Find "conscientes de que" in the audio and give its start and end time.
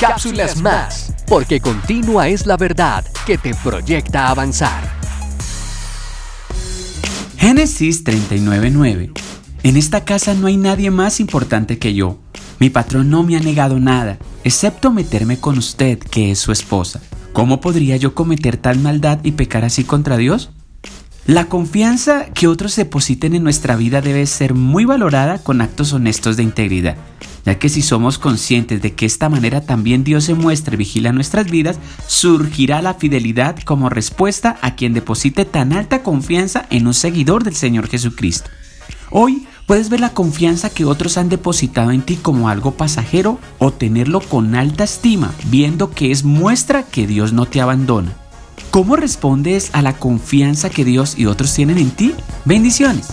28.18-29.06